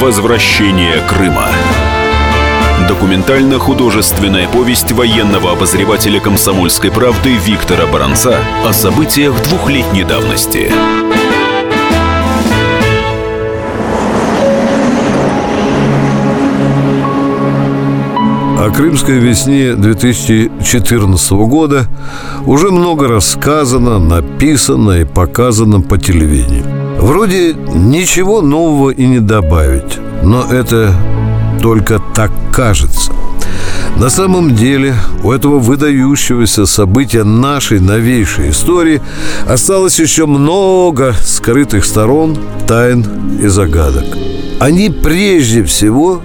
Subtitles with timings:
[0.00, 1.44] Возвращение Крыма.
[2.88, 10.72] Документально-художественная повесть военного обозревателя «Комсомольской правды» Виктора Баранца о событиях двухлетней давности.
[18.58, 21.84] О крымской весне 2014 года
[22.46, 26.79] уже много рассказано, написано и показано по телевидению.
[27.00, 30.94] Вроде ничего нового и не добавить, но это
[31.62, 33.12] только так кажется.
[33.96, 34.94] На самом деле
[35.24, 39.00] у этого выдающегося события нашей новейшей истории
[39.48, 42.36] осталось еще много скрытых сторон,
[42.68, 43.06] тайн
[43.42, 44.04] и загадок.
[44.58, 46.20] Они прежде всего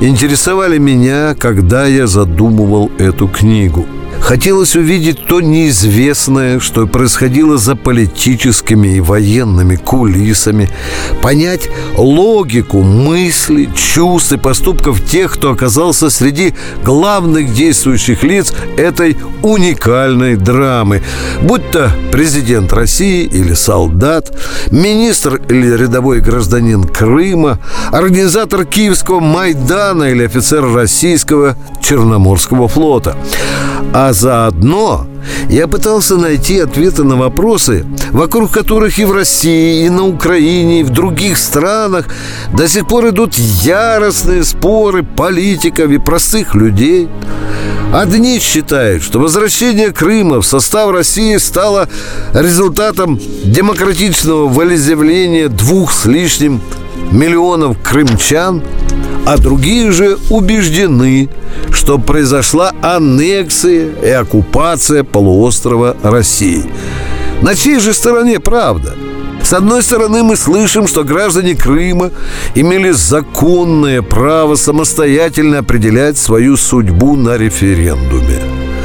[0.00, 3.84] интересовали меня, когда я задумывал эту книгу.
[4.20, 10.70] Хотелось увидеть то неизвестное, что происходило за политическими и военными кулисами,
[11.20, 20.36] понять логику мыслей, чувств и поступков тех, кто оказался среди главных действующих лиц этой уникальной
[20.36, 21.02] драмы,
[21.42, 24.30] будь то президент России или солдат,
[24.70, 27.58] министр или рядовой гражданин Крыма,
[27.90, 33.16] организатор Киевского Майдана или офицер российского Черноморского флота.
[33.92, 35.06] А заодно
[35.48, 40.84] я пытался найти ответы на вопросы, вокруг которых и в России, и на Украине, и
[40.84, 42.06] в других странах
[42.52, 47.08] до сих пор идут яростные споры политиков и простых людей.
[47.92, 51.88] Одни считают, что возвращение Крыма в состав России стало
[52.32, 56.60] результатом демократичного волеизъявления двух с лишним
[57.10, 58.62] миллионов крымчан–
[59.26, 61.28] а другие же убеждены,
[61.70, 66.64] что произошла аннексия и оккупация полуострова России.
[67.42, 68.94] На чьей же стороне правда?
[69.42, 72.10] С одной стороны, мы слышим, что граждане Крыма
[72.54, 78.38] имели законное право самостоятельно определять свою судьбу на референдуме.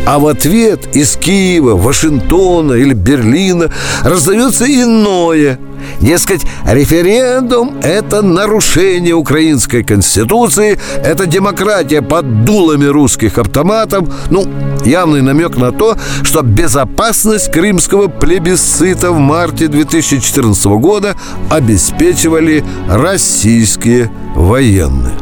[0.06, 3.72] А в ответ из Киева, Вашингтона или Берлина
[4.03, 5.59] раздается иное–
[6.00, 14.07] Дескать, референдум– это нарушение украинской конституции, это демократия под дулами русских автоматов.
[14.29, 14.45] Ну,
[14.85, 21.16] явный намек на то, что безопасность крымского плебисцита в марте 2014 года
[21.50, 25.13] обеспечивали российские военные.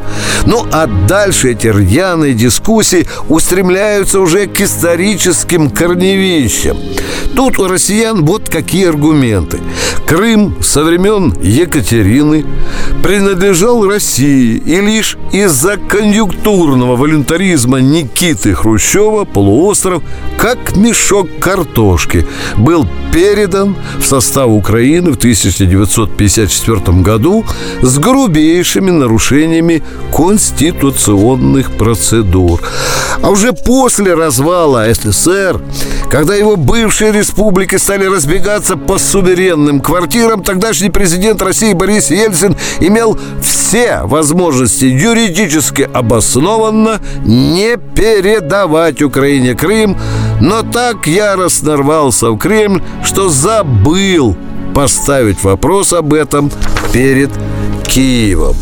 [0.45, 6.77] Ну а дальше эти рьяные дискуссии устремляются уже к историческим корневищам.
[7.35, 9.59] Тут у россиян вот какие аргументы.
[10.05, 12.45] Крым со времен Екатерины
[13.01, 20.03] принадлежал России, и лишь из-за конъюнктурного волюнтаризма Никиты Хрущева полуостров,
[20.37, 22.25] как мешок картошки,
[22.57, 27.45] был передан в состав Украины в 1954 году
[27.81, 29.83] с грубейшими нарушениями
[30.15, 32.61] конституционных процедур.
[33.21, 35.61] А уже после развала СССР,
[36.09, 43.17] когда его бывшие республики стали разбегаться по суверенным квартирам, тогдашний президент России Борис Ельцин имел
[43.41, 49.97] все возможности юридически обоснованно не передавать Украине Крым,
[50.41, 54.35] но так яростно рвался в Кремль, что забыл
[54.75, 56.51] поставить вопрос об этом
[56.91, 57.31] перед
[57.87, 58.55] Киевом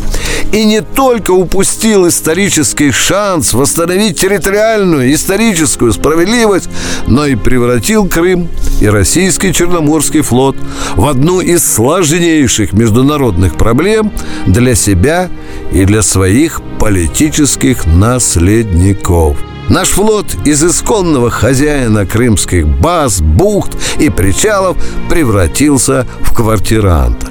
[0.52, 6.70] и не только упустил исторический шанс восстановить территориальную историческую справедливость,
[7.08, 8.50] но и превратил Крым
[8.82, 10.56] и российский Черноморский флот
[10.96, 14.12] в одну из сложнейших международных проблем
[14.46, 15.30] для себя
[15.72, 19.38] и для своих политических наследников–
[19.70, 24.78] Наш флот из исконного хозяина крымских баз, бухт и причалов
[25.10, 27.28] превратился в квартиранта.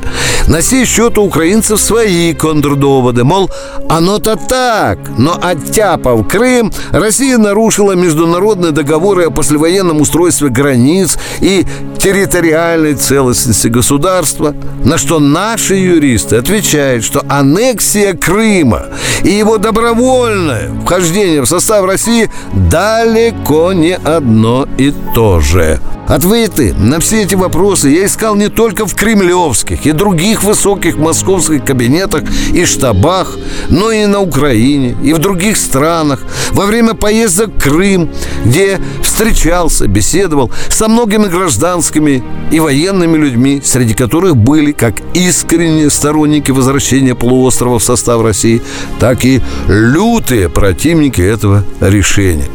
[0.47, 3.51] На сей счет у украинцев свои контрдоводы, мол,
[3.89, 11.65] оно-то так, но оттяпав Крым, Россия нарушила международные договоры о послевоенном устройстве границ и
[11.99, 14.55] территориальной целостности государства,
[14.85, 18.87] на что наши юристы отвечают, что аннексия Крыма
[19.23, 22.20] и его добровольное вхождение в состав России
[22.53, 25.81] далеко не одно и то же.
[26.11, 31.65] Ответы на все эти вопросы я искал не только в кремлевских и других высоких московских
[31.65, 36.21] кабинетах и штабах, но и на Украине, и в других странах,
[36.51, 38.11] во время поездок в Крым,
[38.45, 46.51] где встречался, беседовал со многими гражданскими и военными людьми, среди которых были как искренние сторонники
[46.51, 48.63] возвращения полуострова в состав России,
[48.99, 52.49] так и лютые противники этого решения.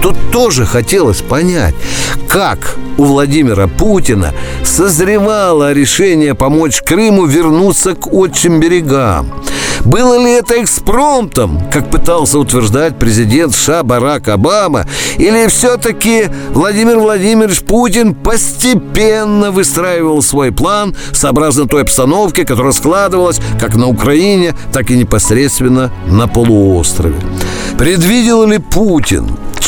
[0.00, 1.74] Тут тоже хотелось понять,
[2.28, 4.32] как у Владимира Путина
[4.64, 9.32] созревало решение помочь Крыму вернуться к отчим берегам.
[9.84, 14.86] Было ли это экспромтом, как пытался утверждать президент США Барак Обама,
[15.16, 23.74] или все-таки Владимир Владимирович Путин постепенно выстраивал свой план сообразно той обстановке, которая складывалась как
[23.74, 27.16] на Украине, так и непосредственно на полуострове?
[27.78, 29.26] Предвидел ли Путин,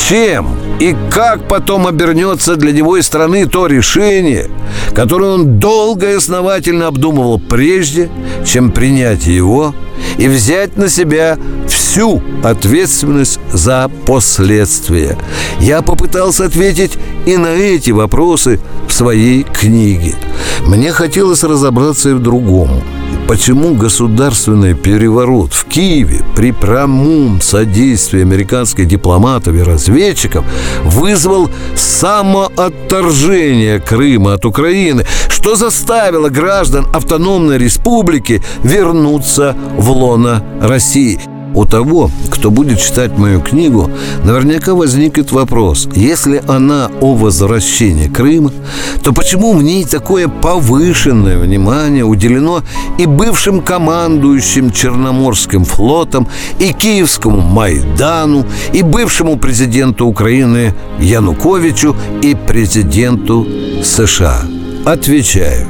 [0.08, 0.48] чем
[0.80, 4.50] и как потом обернется для него и страны то решение,
[4.94, 8.10] которое он долго и основательно обдумывал прежде,
[8.46, 9.74] чем принять его
[10.18, 15.16] и взять на себя всю ответственность за последствия.
[15.60, 20.14] Я попытался ответить и на эти вопросы в своей книге.
[20.66, 22.82] Мне хотелось разобраться и в другом–
[23.26, 30.44] почему государственный переворот в Киеве при прямом содействии американских дипломатов и разведчиков
[30.84, 41.18] вызвал самоотторжение Крыма от Украины, что заставило граждан автономной республики вернуться в лоно России–
[41.54, 43.90] у того, кто будет читать мою книгу,
[44.24, 48.52] наверняка возникнет вопрос, если она о возвращении Крыма,
[49.02, 52.62] то почему в ней такое повышенное внимание уделено
[52.98, 56.26] и бывшим командующим Черноморским флотом,
[56.58, 63.46] и Киевскому Майдану, и бывшему президенту Украины Януковичу, и президенту
[63.82, 64.42] США?
[64.84, 65.66] Отвечаю.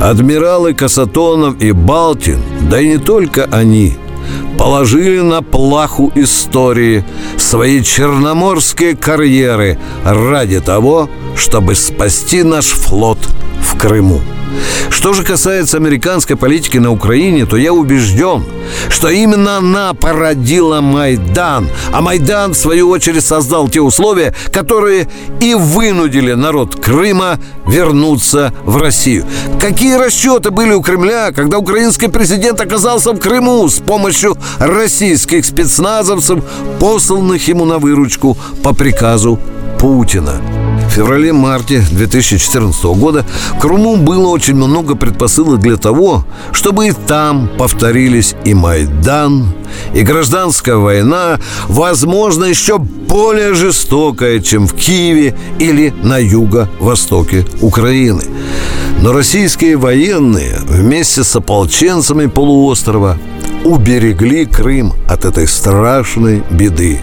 [0.00, 2.40] Адмиралы Касатонов и Балтин,
[2.70, 3.96] да и не только они–
[4.58, 7.04] положили на плаху истории
[7.38, 13.18] свои черноморские карьеры ради того, чтобы спасти наш флот
[13.62, 14.20] в Крыму.
[14.90, 18.44] Что же касается американской политики на Украине, то я убежден,
[18.88, 25.08] что именно она породила Майдан, а Майдан, в свою очередь, создал те условия, которые
[25.40, 29.24] и вынудили народ Крыма вернуться в Россию.
[29.60, 36.42] Какие расчеты были у Кремля, когда украинский президент оказался в Крыму с помощью российских спецназовцев,
[36.80, 39.38] посланных ему на выручку по приказу
[39.78, 40.40] Путина?
[40.88, 43.24] В феврале-марте 2014 года
[43.54, 49.52] в Крыму было очень много предпосылок для того, чтобы и там повторились и Майдан,
[49.94, 51.38] и гражданская война,
[51.68, 58.24] возможно, еще более жестокая, чем в Киеве или на юго-востоке Украины.
[59.02, 63.18] Но российские военные вместе с ополченцами полуострова
[63.68, 67.00] уберегли Крым от этой страшной беды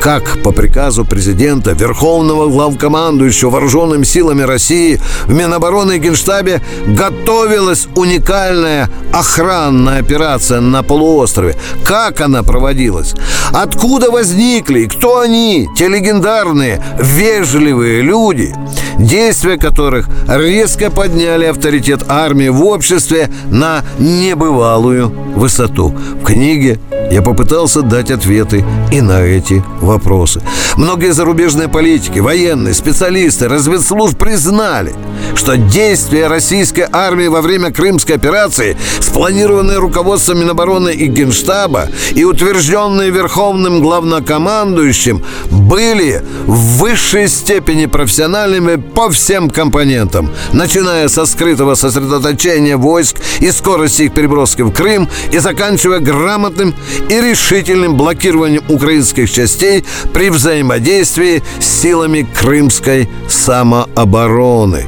[0.00, 8.88] как по приказу президента, Верховного главкомандующего вооруженными силами России в Минобороны и Генштабе готовилась уникальная
[9.12, 11.56] охранная операция на полуострове.
[11.84, 13.14] Как она проводилась?
[13.52, 14.86] Откуда возникли?
[14.86, 15.68] Кто они?
[15.76, 18.54] Те легендарные, вежливые люди,
[18.98, 25.87] действия которых резко подняли авторитет армии в обществе на небывалую высоту.
[25.90, 26.78] В книге
[27.10, 30.42] я попытался дать ответы и на эти вопросы.
[30.76, 34.94] Многие зарубежные политики, военные, специалисты, разведслужб признали,
[35.34, 43.10] что действия российской армии во время Крымской операции, спланированные руководством Минобороны и Генштаба и утвержденные
[43.10, 53.16] Верховным главнокомандующим, были в высшей степени профессиональными по всем компонентам, начиная со скрытого сосредоточения войск
[53.40, 56.74] и скорости их переброски в Крым и заканчивая грамотным
[57.08, 64.86] и решительным блокированием украинских частей при взаимодействии с силами крымской самообороны.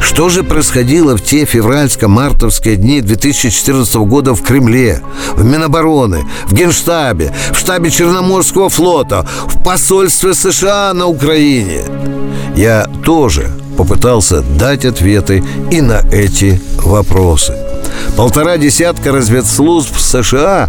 [0.00, 5.02] Что же происходило в те февральско-мартовские дни 2014 года в Кремле,
[5.34, 11.82] в Минобороны, в Генштабе, в штабе Черноморского флота, в посольстве США на Украине?
[12.56, 17.69] Я тоже попытался дать ответы и на эти вопросы.
[18.16, 20.68] Полтора десятка разведслужб США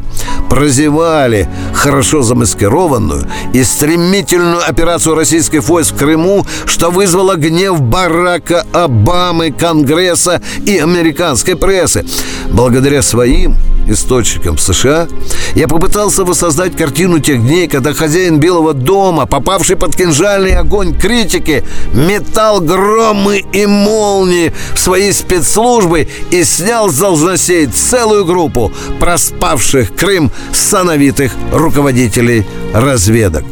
[0.49, 9.51] прозевали хорошо замаскированную и стремительную операцию российских войск в Крыму, что вызвало гнев Барака Обамы,
[9.51, 12.05] Конгресса и американской прессы.
[12.51, 13.55] Благодаря своим
[13.87, 15.07] источникам США,
[15.55, 21.63] я попытался воссоздать картину тех дней, когда хозяин Белого дома, попавший под кинжальный огонь критики,
[21.93, 30.31] метал громы и молнии в свои спецслужбы и снял с должностей целую группу проспавших Крым
[30.53, 33.43] сановитых руководителей разведок.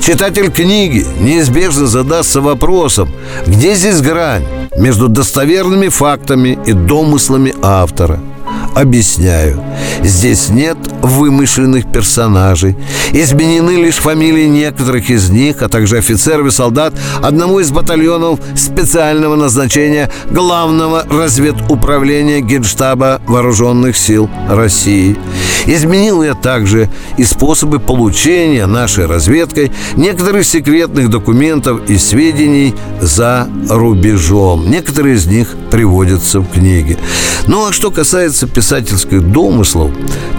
[0.00, 3.10] Читатель книги неизбежно задастся вопросом,
[3.46, 4.44] где здесь грань
[4.76, 8.20] между достоверными фактами и домыслами автора–
[8.74, 9.62] Объясняю,
[10.02, 12.74] здесь нет вымышленных персонажей.
[13.12, 19.36] Изменены лишь фамилии некоторых из них, а также офицеров и солдат одного из батальонов специального
[19.36, 25.18] назначения Главного разведуправления Генштаба Вооруженных сил России.
[25.66, 26.88] Изменил я также
[27.18, 34.70] и способы получения нашей разведкой некоторых секретных документов и сведений за рубежом.
[34.70, 36.98] Некоторые из них приводятся в книге.
[37.46, 39.90] Ну а что касается писательских домыслов,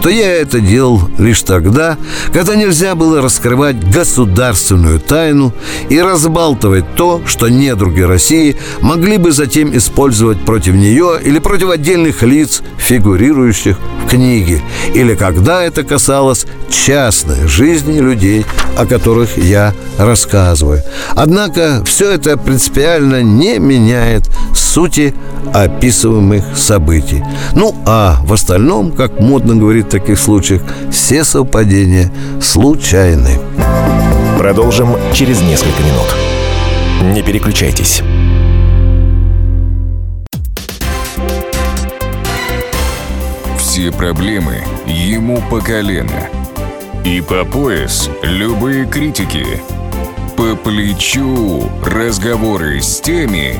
[0.01, 1.97] то я это делал лишь тогда,
[2.31, 5.51] когда нельзя было раскрывать государственную тайну
[5.89, 12.23] и разбалтывать то, что недруги России могли бы затем использовать против нее или против отдельных
[12.23, 14.61] лиц, фигурирующих в книге,
[14.93, 18.45] или когда это касалось частной жизни людей,
[18.77, 20.81] о которых я рассказываю.
[21.13, 24.23] Однако все это принципиально не меняет
[24.55, 25.13] сути
[25.53, 27.23] описываемых событий.
[27.53, 33.39] Ну, а в остальном, как модно говорить в таких случаях, все совпадения случайны.
[34.37, 37.13] Продолжим через несколько минут.
[37.13, 38.01] Не переключайтесь.
[43.57, 46.29] Все проблемы ему по колено.
[47.03, 49.45] И по пояс любые критики.
[50.37, 53.59] По плечу разговоры с теми,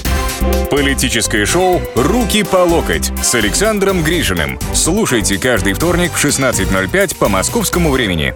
[0.69, 4.57] Политическое шоу «Руки по локоть» с Александром Гришиным.
[4.73, 8.33] Слушайте каждый вторник в 16.05 по московскому времени.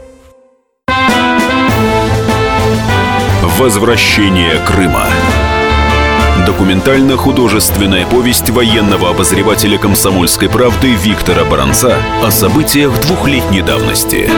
[3.57, 5.05] Возвращение Крыма.
[6.45, 14.29] Документально-художественная повесть военного обозревателя комсомольской правды Виктора Баранца о событиях двухлетней давности.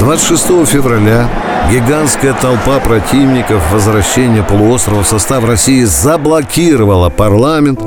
[0.00, 1.28] 26 февраля
[1.70, 7.80] Гигантская толпа противников возвращения полуострова в состав России заблокировала парламент.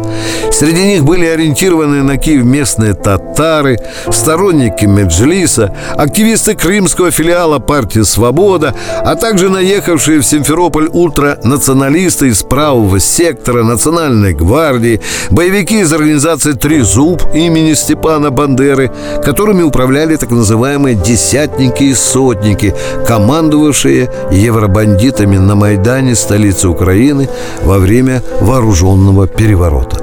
[0.51, 3.77] Среди них были ориентированы на Киев местные татары,
[4.09, 12.99] сторонники Меджлиса, активисты крымского филиала партии «Свобода», а также наехавшие в Симферополь ультранационалисты из правого
[12.99, 18.91] сектора Национальной гвардии, боевики из организации «Трезуб» имени Степана Бандеры,
[19.23, 22.73] которыми управляли так называемые «десятники» и «сотники»,
[23.07, 27.27] командовавшие командовавшие евробандитами на Майдане столицы Украины
[27.63, 29.97] во время вооруженного переворота.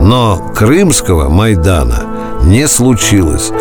[0.00, 2.11] Но Крымского Майдана
[2.44, 3.52] не случилось.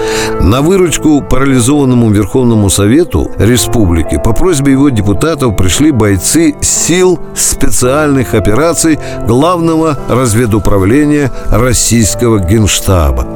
[0.41, 8.99] На выручку парализованному Верховному Совету Республики по просьбе его депутатов пришли бойцы сил специальных операций
[9.27, 13.27] Главного разведуправления Российского Генштаба.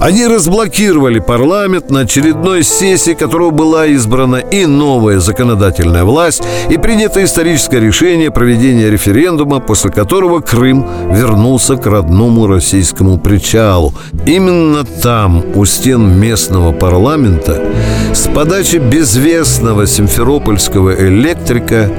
[0.00, 7.22] Они разблокировали парламент на очередной сессии, которого была избрана и новая законодательная власть, и принято
[7.24, 13.94] историческое решение проведения референдума, после которого Крым вернулся к родному российскому причалу.
[14.26, 14.63] Именно
[15.02, 17.62] там, у стен местного парламента,
[18.12, 21.90] с подачи безвестного симферопольского электрика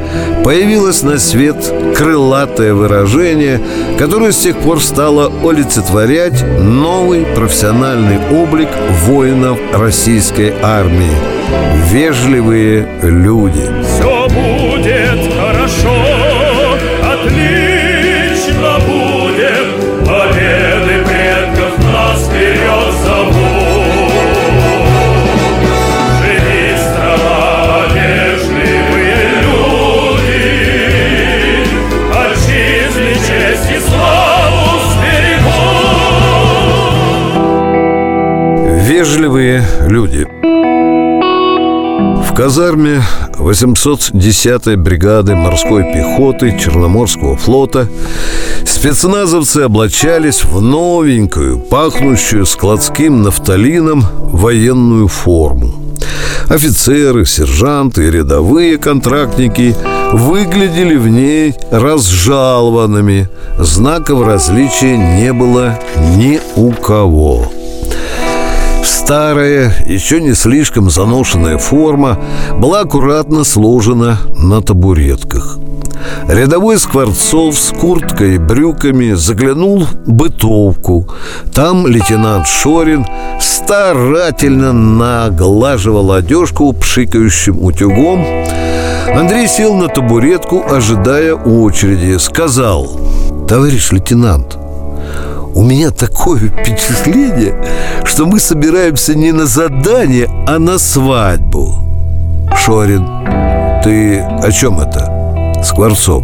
[0.44, 1.56] появилось на свет
[1.96, 3.62] крылатое выражение,
[3.98, 8.70] которое с тех пор стало олицетворять новый профессиональный облик
[9.06, 11.12] воинов российской армии–
[11.92, 13.62] вежливые люди.
[13.84, 16.25] Все будет хорошо,
[38.96, 40.26] Вежливые люди.
[42.24, 47.90] В казарме 810-й бригады морской пехоты Черноморского флота
[48.66, 55.74] спецназовцы облачались в новенькую, пахнущую складским нафталином военную форму.
[56.48, 59.76] Офицеры, сержанты и рядовые контрактники
[60.14, 63.28] выглядели в ней разжалованными.
[63.60, 65.78] Знаков различия не было
[66.16, 67.52] ни у кого.
[68.86, 72.20] Старая, еще не слишком заношенная форма
[72.58, 75.58] была аккуратно сложена на табуретках.
[76.28, 81.08] Рядовой Скворцов с курткой и брюками заглянул в бытовку.
[81.54, 83.06] Там лейтенант Шорин
[83.40, 88.24] старательно наглаживал одежку пшикающим утюгом.
[89.16, 92.18] Андрей сел на табуретку, ожидая очереди.
[92.18, 93.00] Сказал,
[93.48, 94.58] товарищ лейтенант,
[95.56, 97.56] у меня такое впечатление,
[98.04, 101.76] что мы собираемся не на задание, а на свадьбу.
[102.56, 103.08] Шорин,
[103.82, 105.64] ты о чем это?
[105.64, 106.24] Скворцов,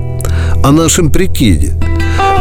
[0.64, 1.74] о нашем прикиде.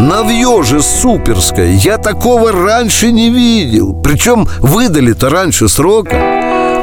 [0.01, 6.17] Навье же суперское Я такого раньше не видел Причем выдали-то раньше срока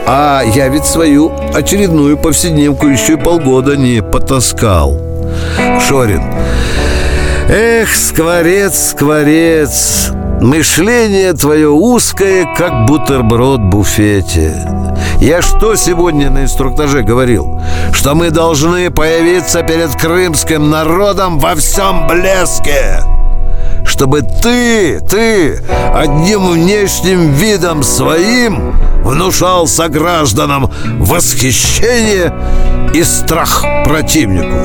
[0.06, 5.02] А я ведь свою очередную повседневку еще и полгода не потаскал
[5.88, 6.22] Шорин
[7.50, 10.12] Эх, скворец, скворец
[10.42, 14.54] Мышление твое узкое, как бутерброд в буфете
[15.22, 17.62] Я что сегодня на инструктаже говорил?
[17.94, 23.02] Что мы должны появиться перед крымским народом во всем блеске
[23.86, 25.64] чтобы ты, ты
[25.96, 32.34] одним внешним видом своим внушал согражданам восхищение
[32.94, 34.58] и страх противнику.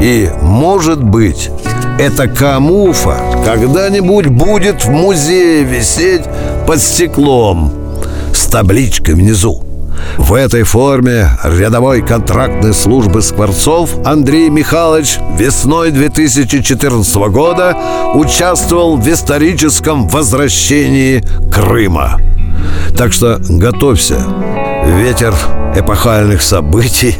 [0.00, 1.50] И, может быть,
[1.98, 6.22] эта камуфа когда-нибудь будет в музее висеть
[6.66, 7.72] под стеклом
[8.34, 9.62] с табличкой внизу.
[10.18, 17.76] В этой форме рядовой контрактной службы Скворцов Андрей Михайлович весной 2014 года
[18.14, 22.20] участвовал в историческом возвращении Крыма.
[22.96, 24.18] Так что готовься.
[24.86, 25.34] Ветер
[25.78, 27.16] эпохальных событий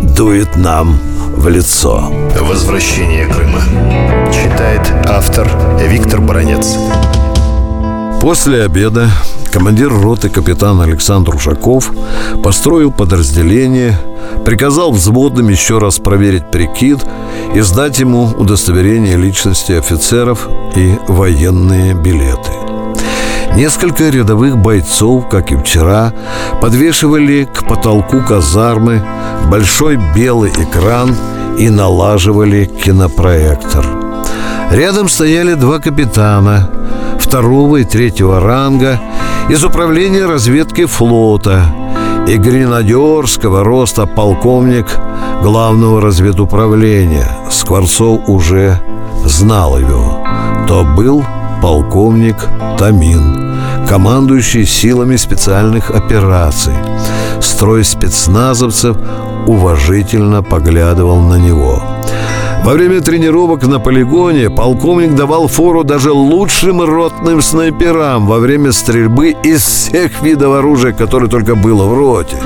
[0.00, 0.98] дует нам
[1.36, 2.12] в лицо.
[2.40, 3.60] Возвращение Крыма.
[4.32, 5.48] Читает автор
[5.88, 6.76] Виктор Бронец.
[8.20, 9.10] После обеда
[9.52, 11.92] командир роты капитан Александр Ушаков
[12.42, 13.98] построил подразделение,
[14.44, 17.04] приказал взводным еще раз проверить прикид
[17.54, 22.73] и сдать ему удостоверение личности офицеров и военные билеты.
[23.56, 26.12] Несколько рядовых бойцов, как и вчера,
[26.60, 29.00] подвешивали к потолку казармы
[29.48, 31.14] большой белый экран
[31.56, 33.86] и налаживали кинопроектор.
[34.72, 36.68] Рядом стояли два капитана,
[37.20, 39.00] второго и третьего ранга
[39.48, 41.62] из управления разведки флота
[42.26, 44.86] и гренадерского роста полковник
[45.42, 47.28] главного разведуправления.
[47.50, 48.80] Скворцов уже
[49.24, 50.18] знал его.
[50.66, 51.24] То был
[51.62, 52.36] полковник
[52.78, 53.43] Тамин,
[53.94, 56.74] командующий силами специальных операций.
[57.40, 58.96] Строй спецназовцев
[59.46, 61.80] уважительно поглядывал на него.
[62.64, 69.36] Во время тренировок на полигоне полковник давал фору даже лучшим ротным снайперам во время стрельбы
[69.44, 72.36] из всех видов оружия, которое только было в роте.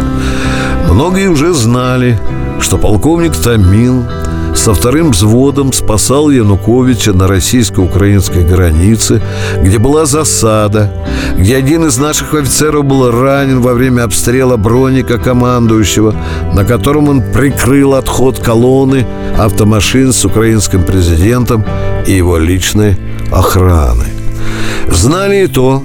[0.90, 2.20] Многие уже знали,
[2.60, 4.06] что полковник Тамин
[4.58, 9.22] со вторым взводом спасал Януковича на российско-украинской границе,
[9.62, 10.92] где была засада,
[11.36, 16.14] где один из наших офицеров был ранен во время обстрела броника командующего,
[16.54, 19.06] на котором он прикрыл отход колонны
[19.38, 21.64] автомашин с украинским президентом
[22.06, 22.96] и его личной
[23.30, 24.06] охраны.
[24.90, 25.84] Знали и то,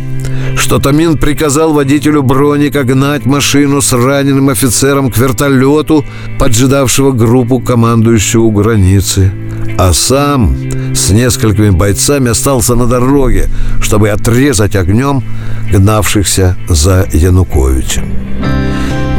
[0.63, 6.05] что Тамин приказал водителю броника гнать машину с раненым офицером к вертолету,
[6.39, 9.33] поджидавшего группу командующего у границы.
[9.77, 10.55] А сам
[10.95, 13.49] с несколькими бойцами остался на дороге,
[13.81, 15.21] чтобы отрезать огнем
[15.69, 18.13] гнавшихся за Януковичем.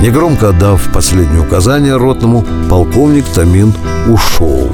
[0.01, 3.75] Негромко отдав последнее указание ротному, полковник Тамин
[4.09, 4.73] ушел.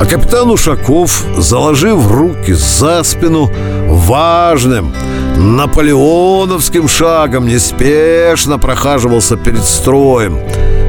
[0.00, 3.50] А капитан Ушаков, заложив руки за спину,
[3.86, 4.94] важным,
[5.36, 10.38] наполеоновским шагом неспешно прохаживался перед строем.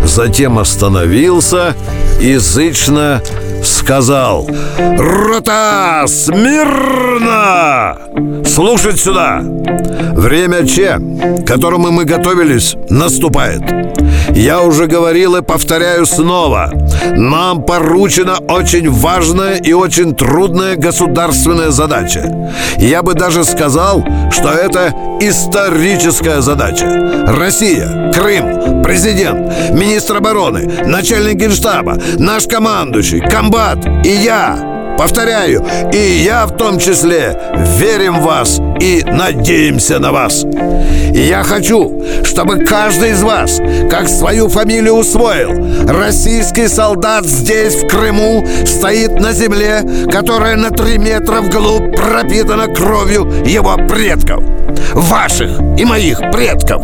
[0.04, 1.76] Затем остановился
[2.20, 3.22] и зычно
[3.64, 7.98] сказал «Рота, смирно!
[8.46, 9.42] Слушать сюда!
[10.14, 11.00] Время Че,
[11.44, 13.62] к которому мы готовились, наступает.
[14.36, 16.72] Я уже говорил и повторяю снова.
[17.16, 22.52] Нам поручена очень важная и очень трудная государственная задача.
[22.78, 27.26] Я бы даже сказал, что это историческая задача.
[27.28, 36.46] Россия, Крым, президент, министр обороны, начальник генштаба, наш командующий, комбат и я Повторяю, и я
[36.46, 37.36] в том числе
[37.80, 40.46] верим в вас и надеемся на вас.
[41.12, 43.60] Я хочу, чтобы каждый из вас,
[43.90, 51.00] как свою фамилию усвоил, российский солдат здесь, в Крыму, стоит на земле, которая на три
[51.00, 54.44] метра вглубь пропитана кровью его предков.
[54.94, 56.84] Ваших и моих предков.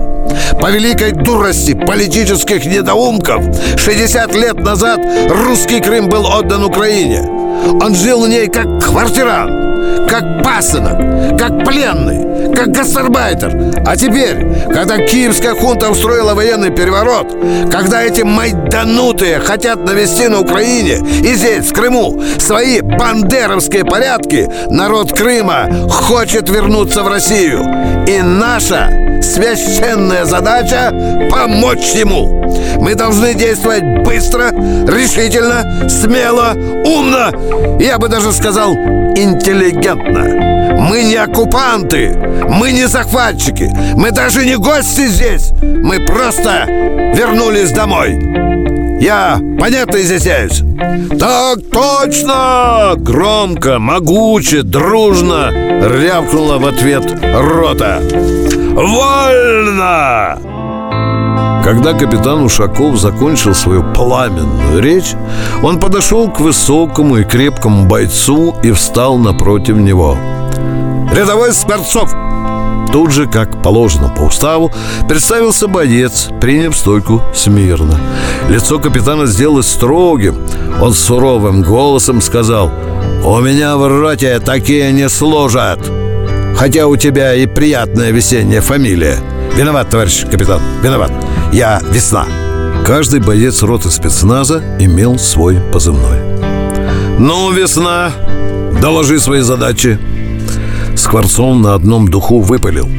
[0.60, 3.44] По великой дурости политических недоумков
[3.78, 5.00] 60 лет назад
[5.30, 7.37] русский Крым был отдан Украине.
[7.82, 13.84] Он жил в ней как квартирант, как пасынок, как пленный, как гастарбайтер.
[13.86, 17.36] А теперь, когда киевская хунта устроила военный переворот,
[17.71, 25.13] когда эти майданутые хотят навести на Украине и здесь, в Крыму, свои бандеровские порядки, народ
[25.13, 27.65] Крыма хочет вернуться в Россию.
[28.08, 30.91] И наша священная задача–
[31.32, 32.38] помочь ему.
[32.82, 36.54] Мы должны действовать быстро, решительно, смело,
[36.86, 40.57] умно, я бы даже сказал, интеллигентно.
[40.76, 42.16] Мы не оккупанты,
[42.50, 45.52] мы не захватчики, мы даже не гости здесь.
[45.62, 46.66] Мы просто
[47.16, 48.20] вернулись домой.
[49.00, 50.64] Я понятно изъясняюсь?
[51.20, 52.96] Так точно!
[52.98, 58.02] Громко, могуче, дружно рявкнула в ответ рота.
[58.74, 60.40] Вольно!
[61.64, 65.14] Когда капитан Ушаков закончил свою пламенную речь,
[65.62, 70.18] он подошел к высокому и крепкому бойцу и встал напротив него.
[71.13, 72.13] «Рядовой Скворцов!»
[72.91, 74.72] Тут же, как положено по уставу,
[75.08, 78.00] представился боец, приняв стойку смирно.
[78.50, 80.38] Лицо капитана сделалось строгим.
[80.82, 82.72] Он суровым голосом сказал
[83.26, 85.80] «У меня в роте такие не служат,
[86.56, 89.17] хотя у тебя и приятная весенняя фамилия».
[89.56, 91.12] Виноват, товарищ капитан, виноват.
[91.52, 92.26] Я весна.
[92.86, 96.20] Каждый боец роты спецназа имел свой позывной.
[97.17, 98.12] Ну, весна,
[98.82, 100.00] доложи свои задачи.
[100.98, 102.90] Скворцов на одном духу выпалил.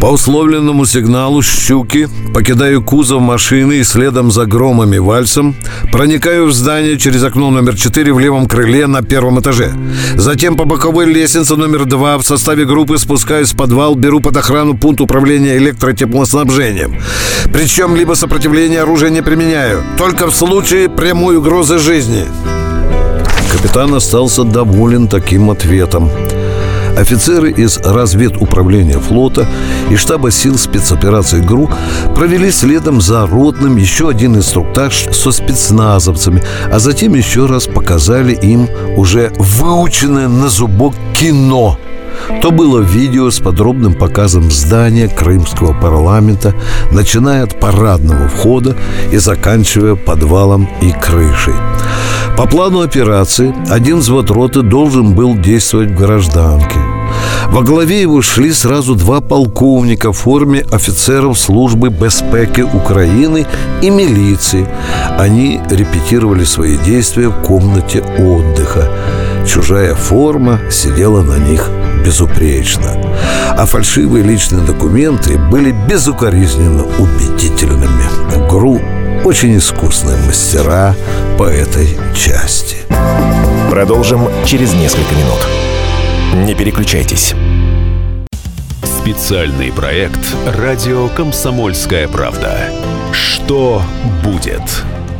[0.00, 5.54] По условленному сигналу «Щуки» покидаю кузов машины и следом за громом и вальсом
[5.92, 9.74] проникаю в здание через окно номер 4 в левом крыле на первом этаже.
[10.14, 14.74] Затем по боковой лестнице номер 2 в составе группы спускаюсь в подвал, беру под охрану
[14.74, 16.96] пункт управления электротеплоснабжением.
[17.52, 22.24] Причем либо сопротивление оружия не применяю, только в случае прямой угрозы жизни.
[23.52, 26.08] Капитан остался доволен таким ответом.
[26.96, 29.46] Офицеры из разведуправления флота
[29.90, 31.70] и штаба сил спецопераций ГРУ
[32.14, 38.68] провели следом за ротным еще один инструктаж со спецназовцами, а затем еще раз показали им
[38.96, 41.78] уже выученное на зубок кино–
[42.42, 46.54] то было видео с подробным показом здания Крымского парламента,
[46.92, 48.76] начиная от парадного входа
[49.12, 51.54] и заканчивая подвалом и крышей.
[52.36, 56.78] По плану операции один взвод роты должен был действовать в гражданке.
[57.50, 63.46] Во главе его шли сразу два полковника в форме офицеров службы безпеки Украины
[63.82, 64.68] и милиции.
[65.18, 68.88] Они репетировали свои действия в комнате отдыха.
[69.46, 71.68] Чужая форма сидела на них
[72.04, 72.96] безупречно,
[73.56, 78.48] а фальшивые личные документы были безукоризненно убедительными.
[78.48, 78.80] ГРУ
[79.24, 80.94] очень искусные мастера
[81.38, 82.76] по этой части.
[83.70, 86.46] Продолжим через несколько минут.
[86.46, 87.34] Не переключайтесь.
[88.82, 92.58] Специальный проект «Радио Комсомольская правда».
[93.12, 93.82] Что
[94.22, 94.62] будет?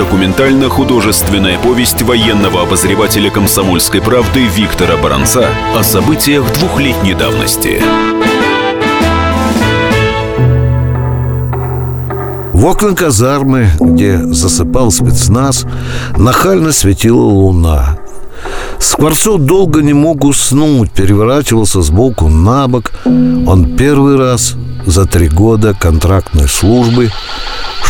[0.00, 7.82] Документально-художественная повесть военного обозревателя «Комсомольской правды» Виктора Баранца о событиях двухлетней давности.
[12.54, 15.66] В окна казармы, где засыпал спецназ,
[16.16, 17.98] нахально светила луна.
[18.78, 22.92] Скворцов долго не мог уснуть, переворачивался с боку на бок.
[23.04, 24.54] Он первый раз
[24.86, 27.10] за три года контрактной службы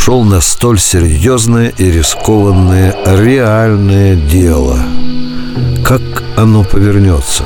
[0.01, 4.79] шел на столь серьезное и рискованное реальное дело.
[5.85, 6.01] Как
[6.37, 7.45] оно повернется?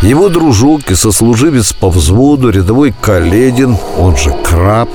[0.00, 4.90] Его дружок и сослуживец по взводу, рядовой Каледин, он же Краб,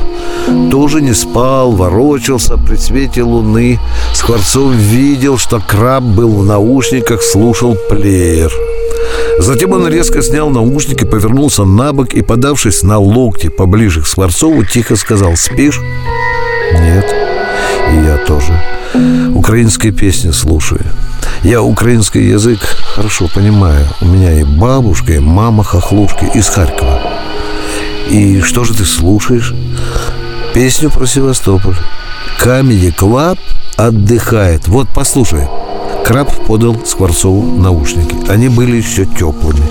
[0.71, 3.79] тоже не спал, ворочался при свете луны.
[4.13, 8.51] Скворцов видел, что Краб был в наушниках, слушал плеер–
[9.39, 14.65] Затем он резко снял наушники, повернулся на бок и, подавшись на локти поближе к Скворцову,
[14.65, 15.79] тихо сказал «Спишь?»
[16.73, 17.15] «Нет».
[17.91, 18.59] «И я тоже.
[19.33, 20.85] Украинские песни слушаю.
[21.43, 22.59] Я украинский язык
[22.95, 23.85] хорошо понимаю.
[24.01, 27.01] У меня и бабушка, и мама хохлушки из Харькова.
[28.09, 29.53] И что же ты слушаешь?»
[30.57, 31.75] песню про Севастополь.
[32.39, 33.37] Comedy Club
[33.75, 34.67] отдыхает.
[34.67, 35.47] Вот послушай.
[36.03, 38.15] Краб подал Скворцову наушники.
[38.27, 39.61] Они были еще теплыми.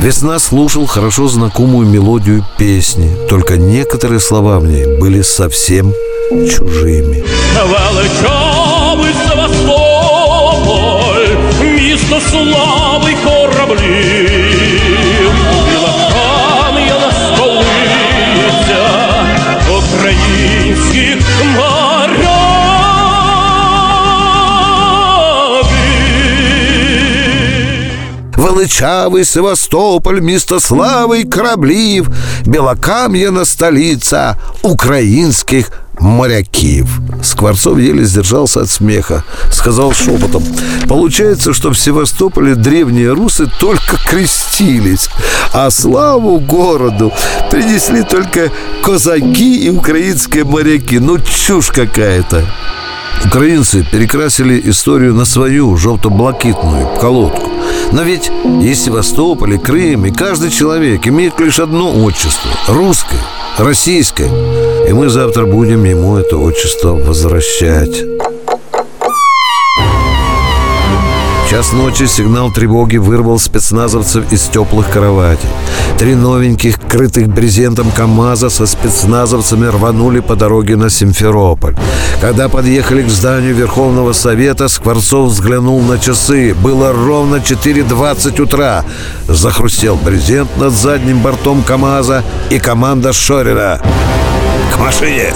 [0.00, 5.94] Весна слушал хорошо знакомую мелодию песни, только некоторые слова в ней были совсем
[6.30, 7.22] чужими.
[7.54, 15.32] Величавий Севастополь, місто слави кораблів,
[15.68, 18.84] біла кам'яна столиця
[19.78, 21.16] українських.
[28.36, 32.08] Величавий Севастополь, місто слави й кораблів,
[32.46, 37.00] Белокам'яна столица украинских моряків.
[37.22, 39.22] Скворцов еле сдержался от смеха.
[39.50, 40.42] Сказал шепотом.
[40.88, 45.10] Получается, что в Севастополе древние русы только крестились,
[45.52, 47.12] а славу городу
[47.50, 48.50] принесли только
[48.82, 50.98] казаки и украинские моряки.
[50.98, 52.44] Ну, чушь какая-то.
[53.24, 57.50] Украинцы перекрасили историю на свою желто-блакитную колодку.
[57.92, 58.30] Но ведь
[58.62, 63.20] и Севастополь, и Крым, и каждый человек имеет лишь одно отчество– русское,
[63.58, 64.30] российское.
[64.88, 68.04] И мы завтра будем ему это отчество возвращать.
[71.50, 75.48] Час ночи сигнал тревоги вырвал спецназовцев из теплых кроватей.
[75.98, 81.74] Три новеньких, крытых брезентом КАМАЗа со спецназовцами рванули по дороге на Симферополь.
[82.20, 86.54] Когда подъехали к зданию Верховного Совета, Скворцов взглянул на часы.
[86.54, 88.84] Было ровно 4.20 утра.
[89.26, 93.80] Захрустел брезент над задним бортом КАМАЗа и команда Шорина.
[94.76, 95.32] «К машине!»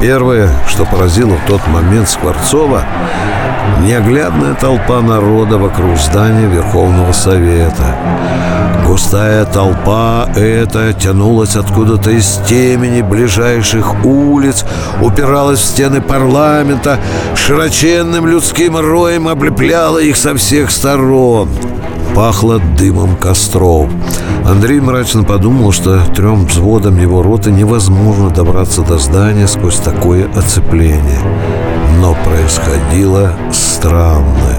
[0.00, 2.84] Первое, что поразило в тот момент Скворцова,
[3.84, 7.96] неоглядная толпа народа вокруг здания Верховного Совета.
[8.86, 14.64] Густая толпа эта тянулась откуда-то из темени ближайших улиц,
[15.02, 16.98] упиралась в стены парламента,
[17.34, 21.50] широченным людским роем облепляла их со всех сторон.
[22.14, 23.88] Пахло дымом костров.
[24.44, 31.20] Андрей мрачно подумал, что трем взводам его роты невозможно добраться до здания сквозь такое оцепление.
[32.00, 34.58] Но происходило странное.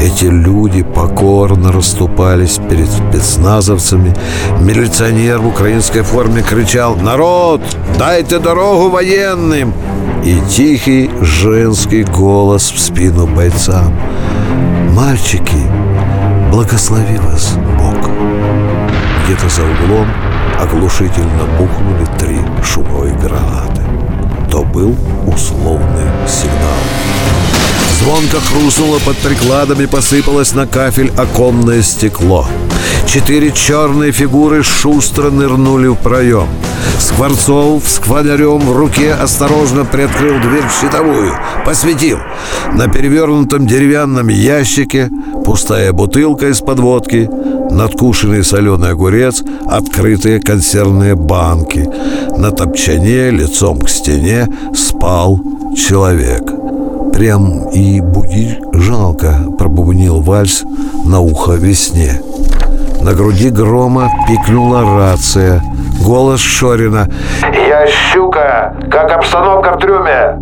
[0.00, 4.14] Эти люди покорно расступались перед спецназовцами.
[4.60, 7.62] Милиционер в украинской форме кричал «Народ,
[7.98, 9.72] дайте дорогу военным!»
[10.24, 13.94] И тихий женский голос в спину бойцам
[14.92, 15.63] «Мальчики,
[16.54, 18.10] благослови вас Бог!»
[19.24, 20.08] Где-то за углом
[20.60, 23.82] оглушительно бухнули три шумовые гранаты.
[24.50, 24.94] То был
[25.26, 26.78] условный сигнал.
[27.98, 32.46] Звонко хрустнуло под прикладами, посыпалось на кафель оконное стекло.
[33.14, 36.48] Четыре черные фигуры шустро нырнули в проем.
[36.98, 41.32] Скворцов с квадарем в руке осторожно приоткрыл дверь в щитовую,
[41.64, 42.18] посветил.
[42.72, 45.10] На перевернутом деревянном ящике
[45.44, 47.30] пустая бутылка из-под водки,
[47.70, 51.88] надкушенный соленый огурец, открытые консервные банки.
[52.36, 55.40] На топчане лицом к стене спал
[55.76, 56.42] человек.
[57.12, 60.64] Прям и будить жалко, пробубнил вальс
[61.04, 62.20] на ухо весне.
[63.04, 65.62] На груди грома пикнула рация.
[66.00, 67.06] Голос Шорина.
[67.68, 68.74] Я Щука.
[68.90, 70.38] Как обстановка в трюме?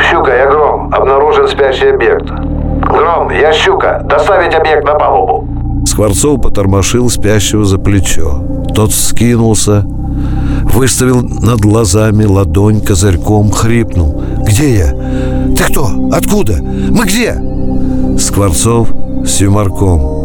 [0.00, 0.90] Щука, я Гром.
[0.94, 2.24] Обнаружен спящий объект.
[2.24, 4.00] Гром, я Щука.
[4.08, 5.46] Доставить объект на палубу.
[5.84, 8.42] Скворцов потормошил спящего за плечо.
[8.74, 9.84] Тот вскинулся,
[10.64, 14.22] выставил над глазами ладонь козырьком, хрипнул.
[14.46, 15.54] «Где я?
[15.54, 15.90] Ты кто?
[16.10, 16.54] Откуда?
[16.62, 17.34] Мы где?»
[18.18, 18.88] Скворцов
[19.26, 20.17] с юморком.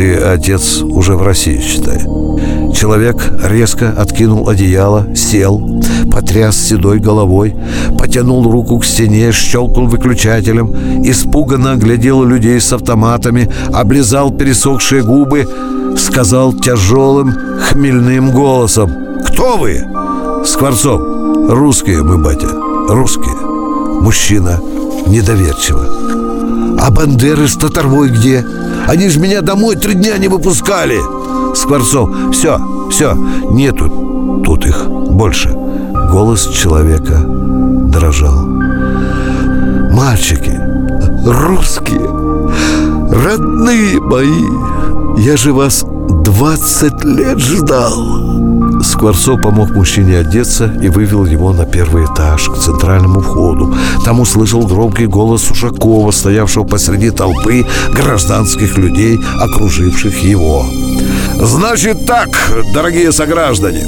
[0.00, 1.98] «Ты, отец, уже в России, считай».
[2.74, 7.54] Человек резко откинул одеяло, сел, потряс седой головой,
[7.98, 15.46] потянул руку к стене, щелкнул выключателем, испуганно оглядел людей с автоматами, облизал пересохшие губы,
[15.98, 17.34] сказал тяжелым,
[17.68, 18.90] хмельным голосом
[19.26, 19.84] «Кто вы?»
[20.46, 20.98] «Скворцов,
[21.50, 22.48] русские мы, батя,
[22.88, 23.34] русские».
[24.00, 24.62] Мужчина
[25.08, 26.29] недоверчиво
[26.80, 28.44] «А Бандеры с Татарвой где?
[28.88, 30.98] Они же меня домой три дня не выпускали!»
[31.54, 32.58] Скворцов «Все,
[32.90, 33.14] все,
[33.50, 35.50] нету тут их больше».
[36.10, 38.46] Голос человека дрожал.
[39.92, 40.58] «Мальчики,
[41.26, 42.08] русские,
[43.12, 45.84] родные мои, я же вас
[46.24, 48.29] двадцать лет ждал!»
[48.82, 53.74] Скворцов помог мужчине одеться и вывел его на первый этаж, к центральному входу.
[54.04, 60.64] Там услышал громкий голос Ушакова, стоявшего посреди толпы гражданских людей, окруживших его.
[61.36, 62.28] Значит так,
[62.74, 63.84] дорогие сограждане,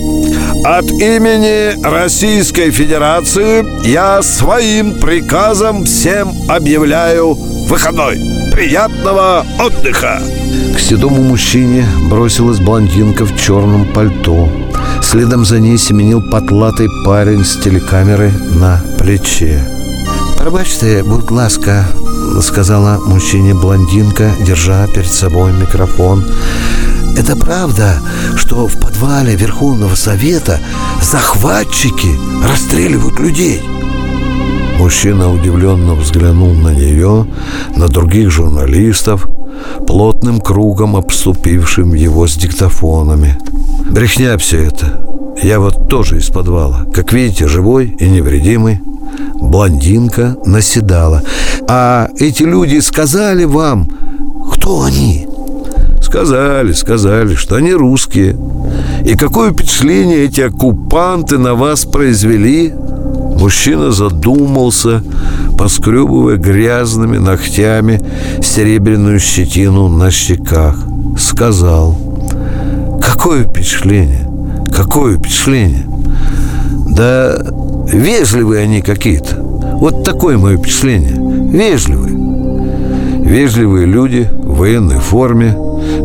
[0.65, 7.35] от имени Российской Федерации я своим приказом всем объявляю
[7.69, 8.19] выходной.
[8.53, 10.21] Приятного отдыха!
[10.75, 14.49] К седому мужчине бросилась блондинка в черном пальто.
[15.13, 19.63] Следом за ней семенил потлатый парень с телекамерой на плече.
[20.39, 21.85] «Пробачьте, будь ласка»,—
[22.41, 26.25] сказала мужчине блондинка, держа перед собой микрофон.
[27.15, 27.99] Это правда,
[28.37, 30.61] что в подвале Верховного Совета
[31.03, 32.09] захватчики
[32.49, 33.63] расстреливают людей?
[34.79, 37.27] Мужчина удивленно взглянул на нее,
[37.77, 39.29] на других журналистов,
[39.87, 43.39] плотным кругом обступившим его с диктофонами.
[43.91, 45.07] Брехня все это.
[45.43, 46.87] Я вот тоже из подвала.
[46.93, 48.81] Как видите, живой и невредимый.
[49.35, 51.23] Блондинка наседала.
[51.69, 53.89] А эти люди сказали вам,
[54.53, 55.27] кто они?
[56.01, 58.37] Сказали, сказали, что они русские.
[59.05, 62.73] И какое впечатление эти оккупанты на вас произвели?
[63.39, 65.03] Мужчина задумался,
[65.59, 68.01] поскребывая грязными ногтями
[68.43, 70.77] серебряную щетину на щеках.
[71.19, 72.12] Сказал,
[73.13, 74.27] какое впечатление,
[74.75, 75.87] какое впечатление.
[76.89, 77.37] Да
[77.93, 79.37] вежливые они какие-то.
[79.37, 81.15] Вот такое мое впечатление.
[81.53, 82.17] Вежливые.
[83.23, 85.55] Вежливые люди в военной форме,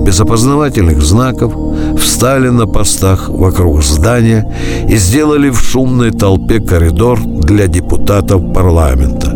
[0.05, 1.53] без опознавательных знаков,
[1.97, 4.45] встали на постах вокруг здания
[4.89, 9.31] и сделали в шумной толпе коридор для депутатов парламента.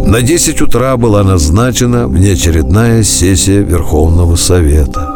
[0.00, 5.13] На 10 утра была назначена внеочередная сессия Верховного Совета.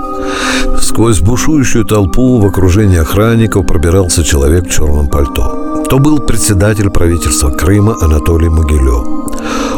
[0.80, 5.84] Сквозь бушующую толпу в окружении охранников пробирался человек в черном пальто.
[5.88, 9.06] То был председатель правительства Крыма Анатолий Могилев.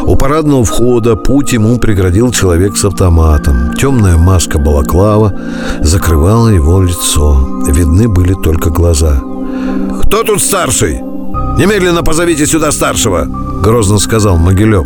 [0.03, 3.73] У парадного входа путь ему преградил человек с автоматом.
[3.77, 5.33] Темная маска балаклава
[5.81, 7.63] закрывала его лицо.
[7.67, 9.21] Видны были только глаза.
[10.03, 11.01] «Кто тут старший?
[11.57, 13.27] Немедленно позовите сюда старшего!»
[13.63, 14.85] Грозно сказал Могилев.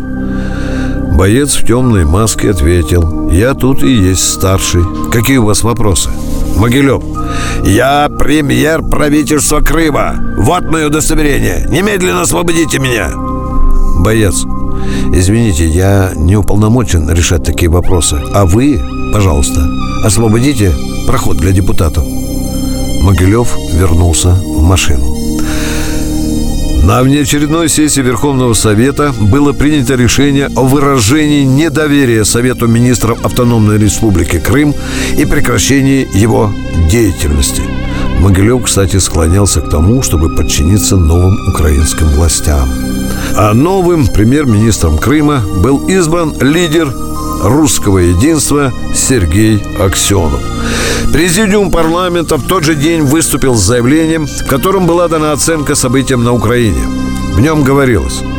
[1.16, 4.82] Боец в темной маске ответил «Я тут и есть старший.
[5.10, 6.10] Какие у вас вопросы?»
[6.56, 7.02] Могилев
[7.64, 10.16] «Я премьер правительства Крыма.
[10.36, 11.66] Вот мое удостоверение.
[11.70, 13.10] Немедленно освободите меня!»
[14.00, 14.44] Боец
[15.14, 18.20] Извините, я не уполномочен решать такие вопросы.
[18.34, 18.78] А вы,
[19.14, 19.66] пожалуйста,
[20.04, 20.70] освободите
[21.06, 22.04] проход для депутатов.
[23.02, 25.15] Могилев вернулся в машину.
[26.86, 34.38] На внеочередной сессии Верховного Совета было принято решение о выражении недоверия Совету министров Автономной Республики
[34.38, 34.72] Крым
[35.18, 36.52] и прекращении его
[36.88, 37.62] деятельности.
[38.20, 42.68] Могилев, кстати, склонялся к тому, чтобы подчиниться новым украинским властям.
[43.36, 46.94] А новым премьер-министром Крыма был избран лидер
[47.42, 50.40] русского единства Сергей Аксенов.
[51.12, 56.24] Президиум парламента в тот же день выступил с заявлением, в котором была дана оценка событиям
[56.24, 56.80] на Украине.
[57.34, 58.22] В нем говорилось–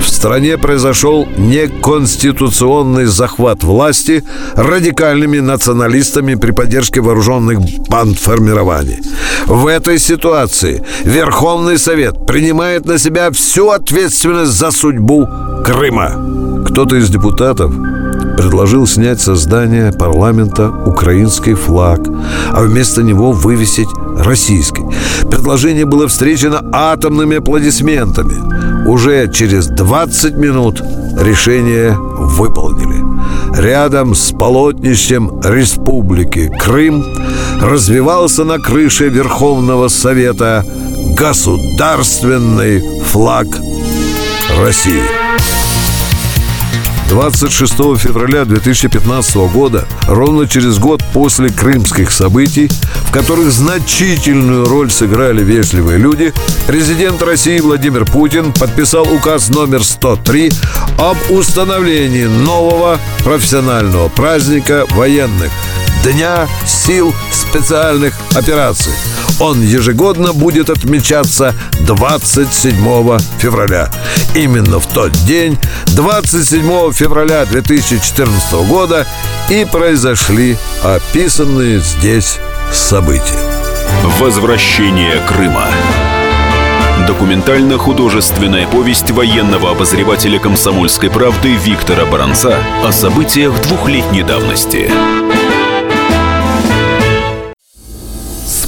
[0.00, 9.00] в стране произошел неконституционный захват власти радикальными националистами при поддержке вооруженных бандформирований.
[9.46, 15.28] В этой ситуации Верховный Совет принимает на себя всю ответственность за судьбу
[15.64, 16.64] Крыма.
[16.66, 17.72] Кто-то из депутатов
[18.36, 22.00] предложил снять со здания парламента украинский флаг,
[22.52, 24.84] а вместо него вывесить российский.
[25.30, 28.86] Предложение было встречено атомными аплодисментами.
[28.88, 30.80] Уже через 20 минут
[31.18, 33.04] решение выполнили.
[33.58, 37.04] Рядом с полотнищем Республики Крым
[37.60, 40.64] развивался на крыше Верховного Совета
[41.16, 43.46] государственный флаг
[44.60, 45.25] России.
[47.08, 52.68] 26 февраля 2015 года, ровно через год после крымских событий,
[53.08, 56.34] в которых значительную роль сыграли вежливые люди,
[56.66, 60.50] президент России Владимир Путин подписал указ номер 103
[60.98, 65.50] об установлении нового профессионального праздника военных
[66.06, 68.92] Дня сил специальных операций.
[69.40, 73.90] Он ежегодно будет отмечаться 27 февраля.
[74.36, 79.04] Именно в тот день, 27 февраля 2014 года,
[79.50, 82.38] и произошли описанные здесь
[82.72, 83.40] события.
[84.20, 85.66] Возвращение Крыма.
[87.08, 94.88] Документально-художественная повесть военного обозревателя комсомольской правды Виктора Баранца о событиях двухлетней давности.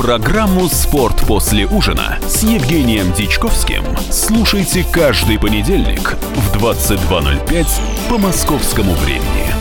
[0.00, 7.66] Программу «Спорт после ужина» с Евгением Дичковским слушайте каждый понедельник в 22.05
[8.08, 9.59] по московскому времени.